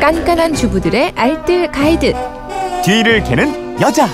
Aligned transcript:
깐깐한 0.00 0.54
주부들의 0.54 1.12
알뜰 1.14 1.70
가이드. 1.70 2.14
뒤를 2.82 3.22
캐는 3.22 3.78
여자. 3.82 4.08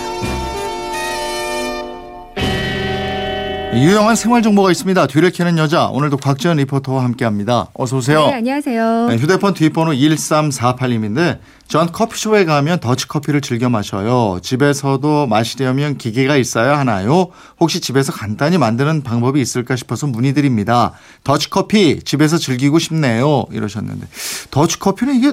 유용한 3.72 4.16
생활 4.16 4.42
정보가 4.42 4.72
있습니다. 4.72 5.06
뒤를 5.06 5.30
캐는 5.30 5.58
여자. 5.58 5.86
오늘도 5.86 6.16
곽지연 6.16 6.56
리포터와 6.56 7.04
함께합니다. 7.04 7.68
어서 7.74 7.98
오세요. 7.98 8.26
네, 8.26 8.34
안녕하세요. 8.34 9.06
네, 9.10 9.16
휴대폰 9.16 9.54
뒷번호 9.54 9.92
1348님인데 9.92 11.38
전 11.68 11.92
커피숍에 11.92 12.44
가면 12.46 12.80
더치커피를 12.80 13.40
즐겨 13.40 13.68
마셔요. 13.68 14.40
집에서도 14.42 15.26
마시려면 15.28 15.98
기계가 15.98 16.36
있어야 16.36 16.78
하나요? 16.78 17.28
혹시 17.60 17.80
집에서 17.80 18.12
간단히 18.12 18.58
만드는 18.58 19.02
방법이 19.02 19.40
있을까 19.40 19.76
싶어서 19.76 20.08
문의드립니다. 20.08 20.94
더치커피 21.22 22.00
집에서 22.02 22.38
즐기고 22.38 22.80
싶네요. 22.80 23.44
이러셨는데 23.52 24.06
더치커피는 24.50 25.14
이게 25.14 25.32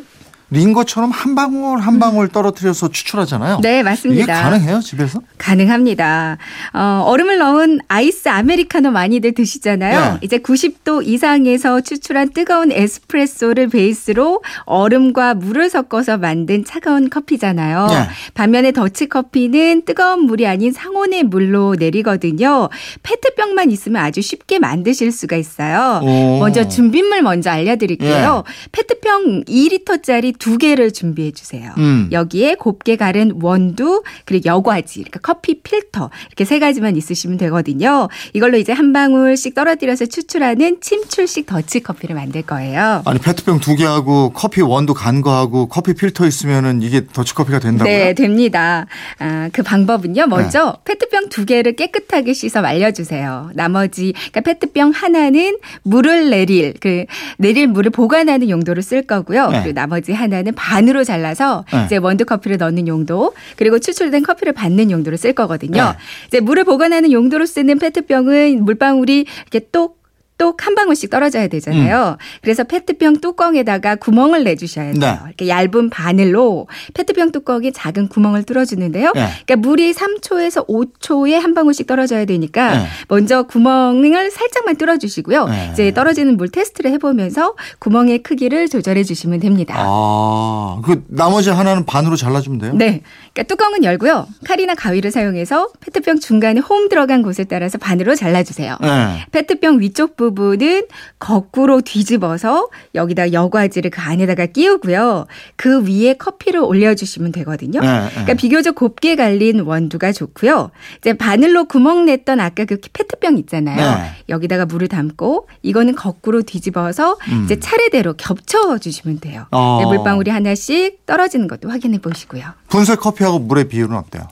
링거처럼 0.53 1.09
한 1.09 1.34
방울 1.34 1.80
한 1.80 1.99
방울 1.99 2.27
떨어뜨려서 2.30 2.89
추출하잖아요. 2.89 3.59
네, 3.61 3.81
맞습니다. 3.81 4.23
이게 4.23 4.31
가능해요 4.31 4.80
집에서? 4.81 5.20
가능합니다. 5.39 6.38
어, 6.73 7.03
얼음을 7.07 7.39
넣은 7.39 7.80
아이스 7.88 8.30
아메리카노 8.30 8.91
많이들 8.91 9.34
드시잖아요. 9.34 10.13
네. 10.13 10.17
이제 10.21 10.38
90도 10.38 11.05
이상에서 11.05 11.81
추출한 11.81 12.31
뜨거운 12.31 12.71
에스프레소를 12.71 13.70
베이스로 13.70 14.44
얼음과 14.66 15.34
물을 15.34 15.70
섞어서 15.70 16.17
만든 16.17 16.63
차가운 16.63 17.09
커피잖아요. 17.09 17.88
네. 17.88 18.08
반면에 18.35 18.72
더치 18.72 19.08
커피는 19.08 19.85
뜨거운 19.85 20.22
물이 20.25 20.45
아닌 20.45 20.72
상온의 20.72 21.23
물로 21.23 21.75
내리거든요. 21.80 22.70
페트병만 23.02 23.72
있으면 23.72 24.03
아주 24.03 24.22
쉽게 24.22 24.59
만드실 24.59 25.11
수가 25.11 25.35
있어요. 25.35 25.99
오. 26.03 26.39
먼저 26.39 26.67
준비물 26.67 27.23
먼저 27.23 27.49
알려드릴게요. 27.49 28.44
페트병 28.72 29.45
2리터짜리 29.45 30.38
두 30.43 30.57
개를 30.57 30.91
준비해 30.91 31.31
주세요. 31.31 31.72
음. 31.77 32.09
여기에 32.11 32.55
곱게 32.55 32.97
가른 32.97 33.31
원두 33.41 34.03
그리고 34.25 34.44
여과지 34.44 34.95
그러니까 34.95 35.22
커피 35.22 35.61
필터 35.61 36.09
이렇게 36.27 36.44
세 36.44 36.59
가지만 36.59 36.97
있으시면 36.97 37.38
되거든요. 37.38 38.09
이걸로 38.33 38.58
이제 38.58 38.73
한 38.73 38.91
방울씩 38.91 39.55
떨어뜨려서 39.55 40.05
추출하는 40.08 40.81
침출식 40.81 41.45
더치 41.45 41.80
커피를 41.80 42.17
만들 42.17 42.41
거예요. 42.41 43.03
아니 43.05 43.19
페트병 43.19 43.61
두 43.61 43.77
개하고 43.77 44.31
커피 44.33 44.59
원두 44.59 44.94
간 44.94 45.22
거하고 45.22 45.69
커피 45.69 45.94
필터 45.94 46.27
있으면은 46.27 46.81
이게 46.81 47.07
더치 47.07 47.33
커피가 47.35 47.59
된다고요? 47.59 47.89
네, 47.89 48.13
됩니다. 48.13 48.85
아, 49.19 49.50
그 49.53 49.63
방법은요. 49.63 50.28
먼저 50.28 50.75
페트병 50.83 51.30
두 51.30 51.45
개를 51.45 51.78
깨끗하게 51.78 52.33
씻어 52.33 52.61
말려주세요. 52.61 53.52
나머지 53.53 54.11
그러니까 54.11 54.41
페트병 54.41 54.91
하나는 54.91 55.57
물을 55.83 56.30
내릴 56.30 56.73
그 56.81 57.05
내릴 57.38 57.67
물을 57.69 57.91
보관하는 57.91 58.50
용도로 58.50 58.81
쓸 58.81 59.03
거고요. 59.03 59.47
네. 59.47 59.61
그리고 59.61 59.75
나머지 59.75 60.11
하나 60.11 60.33
는 60.42 60.53
반으로 60.56 61.03
잘라서 61.03 61.64
네. 61.72 61.84
이제 61.86 61.98
원두 61.98 62.26
커피를 62.26 62.58
넣는 62.58 62.88
용도 62.88 63.34
그리고 63.56 63.78
추출된 63.80 64.23
커피를 64.23 64.53
받는 64.53 64.90
용도로 64.90 65.16
쓸 65.16 65.34
거거든요. 65.34 65.84
네. 65.84 65.98
이제 66.28 66.40
물을 66.40 66.64
보관하는 66.64 67.12
용도로 67.12 67.45
쓰는 67.45 67.78
페트병은 67.78 68.66
물방울이 68.66 69.25
이렇게 69.52 69.67
똑 69.72 70.03
똑한 70.44 70.75
방울씩 70.75 71.09
떨어져야 71.09 71.47
되잖아요. 71.47 72.17
그래서 72.41 72.66
페트병 72.66 73.22
뚜껑에다가 73.22 73.95
구멍을 73.95 74.44
내주셔야 74.44 74.91
돼요. 74.91 74.95
음. 74.95 75.00
네. 75.00 75.17
이렇게 75.27 75.47
얇은 75.47 75.89
바늘로 75.89 76.67
페트병 76.94 77.31
뚜껑에 77.31 77.72
작은 77.72 78.09
구멍을 78.09 78.44
뚫어주는데요. 78.44 79.13
네. 79.16 79.30
그러니까 79.45 79.55
물이 79.55 79.94
3초에서 79.94 80.67
5초에 80.67 81.39
한 81.39 81.53
방울씩 81.53 81.88
떨어져야 81.88 82.25
되니까 82.25 82.77
네. 82.77 82.88
먼저 83.08 83.44
구멍을 83.44 84.31
살짝만 84.31 84.75
뚫어주시고요. 84.75 85.45
네. 85.45 85.69
이제 85.72 85.94
떨어지는 85.94 86.35
물 86.35 86.50
테스트를 86.50 86.91
해보면서 86.91 87.55
구멍의 87.80 88.23
크기를 88.23 88.67
조절해 88.67 89.05
주시면 89.05 89.39
됩니다. 89.39 89.75
아, 89.78 90.81
그 90.83 91.05
나머지 91.07 91.52
하나는 91.52 91.85
반으로 91.85 92.17
잘라주면 92.17 92.59
돼요? 92.59 92.73
네. 92.73 93.02
그러니까 93.33 93.44
뚜껑은 93.44 93.85
열고요. 93.85 94.28
칼이나 94.45 94.75
가위를 94.75 95.09
사용해서 95.09 95.69
페트병 95.79 96.19
중간에 96.19 96.59
홈 96.59 96.89
들어간 96.89 97.22
곳에 97.22 97.45
따라서 97.45 97.78
반으로 97.78 98.16
잘라주세요. 98.16 98.78
네. 98.81 99.25
페트병 99.31 99.79
위쪽 99.79 100.18
부분 100.18 100.32
은 100.39 100.88
거꾸로 101.19 101.81
뒤집어서 101.81 102.69
여기다 102.95 103.33
여과지를 103.33 103.91
그 103.91 104.01
안에다가 104.01 104.45
끼우고요. 104.47 105.27
그 105.55 105.83
위에 105.88 106.13
커피를 106.13 106.61
올려주시면 106.61 107.31
되거든요. 107.33 107.79
네, 107.79 107.88
네. 107.88 108.09
그러니까 108.09 108.33
비교적 108.33 108.75
곱게 108.75 109.16
갈린 109.16 109.61
원두가 109.61 110.11
좋고요. 110.11 110.71
이제 110.97 111.13
바늘로 111.13 111.66
구멍 111.66 112.05
냈던 112.05 112.39
아까 112.39 112.66
그 112.66 112.77
페트병 112.94 113.38
있잖아요. 113.39 113.77
네. 113.77 114.11
여기다가 114.29 114.66
물을 114.66 114.88
담고 114.88 115.47
이거는 115.61 115.95
거꾸로 115.95 116.41
뒤집어서 116.41 117.17
음. 117.31 117.44
이제 117.45 117.59
차례대로 117.59 118.13
겹쳐 118.13 118.77
주시면 118.77 119.19
돼요. 119.19 119.45
어. 119.51 119.79
네, 119.81 119.85
물방울이 119.85 120.31
하나씩 120.31 121.05
떨어지는 121.05 121.47
것도 121.47 121.69
확인해 121.69 122.00
보시고요. 122.00 122.44
분쇄 122.73 122.95
커피하고 122.95 123.38
물의 123.38 123.67
비율은 123.67 123.95
어때요? 123.95 124.28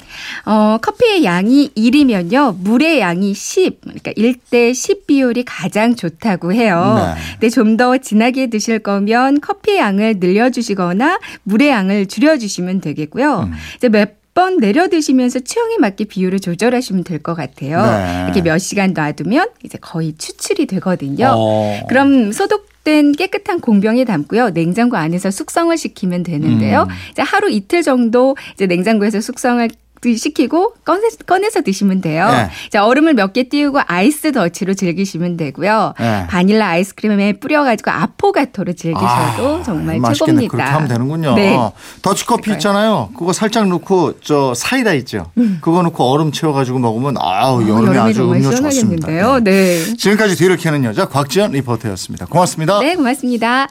어, 0.46 0.80
커피의 0.82 1.24
양이 1.24 1.70
1이면요. 1.78 2.56
물의 2.58 3.00
양이 3.00 3.36
10. 3.36 3.82
그러니까 3.82 4.12
1대 4.14 4.74
10 4.74 5.06
비율이 5.06 5.46
가장 5.46 5.96
좋다고 5.96 6.52
해요. 6.52 7.14
네. 7.16 7.22
근데 7.34 7.50
좀 7.50 7.78
더 7.78 7.96
진하게 8.00 8.48
드실 8.48 8.80
거면 8.80 9.42
커피의 9.42 9.78
양을 9.78 10.20
늘려 10.20 10.50
주시거나 10.50 11.20
물의 11.44 11.70
양을 11.70 12.08
줄여 12.08 12.38
주시면 12.40 12.82
되겠고요. 12.82 13.42
음. 13.48 13.54
이제 13.78 13.90
몇번 13.90 14.58
내려 14.58 14.90
드시면서 14.90 15.40
취향에 15.40 15.78
맞게 15.78 16.06
비율을 16.06 16.40
조절하시면 16.40 17.04
될 17.04 17.20
것 17.22 17.36
같아요. 17.36 17.82
네. 17.86 18.24
이렇게 18.26 18.42
몇 18.42 18.58
시간 18.58 18.94
놔두면 18.94 19.50
이제 19.64 19.78
거의 19.80 20.16
추출이 20.18 20.66
되거든요. 20.66 21.32
어. 21.38 21.80
그럼 21.88 22.32
소독 22.32 22.71
된 22.84 23.12
깨끗한 23.12 23.60
공병에 23.60 24.06
담고요. 24.06 24.52
냉장고 24.52 24.98
안에서 24.98 25.30
숙성을 25.30 25.76
시키면 25.78 26.24
되는데요. 26.24 26.84
음. 26.84 26.96
이제 27.12 27.22
하루 27.22 27.50
이틀 27.50 27.84
정도 27.84 28.36
이제 28.54 28.66
냉장고에서 28.66 29.22
숙성을 29.22 29.70
시키고 30.04 30.74
꺼내, 30.84 31.08
꺼내서 31.26 31.62
드시면 31.62 32.02
돼요. 32.02 32.28
네. 32.30 32.50
자, 32.70 32.86
얼음을 32.86 33.14
몇 33.14 33.32
개 33.34 33.44
띄우고 33.44 33.80
아이스 33.88 34.32
더치로 34.34 34.74
즐기시면 34.74 35.38
되고요. 35.38 35.94
네. 36.00 36.28
바닐라 36.28 36.68
아이스크림에 36.70 37.34
뿌려가지고 37.34 37.92
아포가토로 37.92 38.74
즐기셔도 38.74 39.08
아, 39.08 39.64
정말 39.64 40.00
맛있겠네. 40.00 40.42
최고입니다. 40.42 40.52
그렇게 40.52 40.72
하면 40.72 40.88
되는군요. 40.90 41.36
네. 41.36 41.58
더치커피 42.02 42.52
있잖아요. 42.54 43.10
그거 43.18 43.32
살짝 43.32 43.68
넣고 43.70 44.20
저 44.22 44.54
사이다 44.54 44.94
있죠. 44.96 45.32
그거 45.62 45.82
넣고 45.84 46.04
얼음 46.04 46.32
채워가지고 46.32 46.80
먹으면 46.80 47.16
아우 47.20 47.62
음. 47.62 47.66
어, 47.72 47.78
여름에 47.78 47.98
아주 47.98 48.14
정말 48.16 48.38
음료 48.40 48.52
좋습니다. 48.54 49.08
네. 49.08 49.22
네. 49.44 49.94
지금까지 49.98 50.36
뒤를 50.36 50.58
캐는 50.58 50.84
여자 50.84 51.06
곽지연 51.08 51.52
리포터였습니다. 51.54 52.26
고맙습니다. 52.26 52.80
네, 52.80 52.96
고맙습니다. 52.96 53.68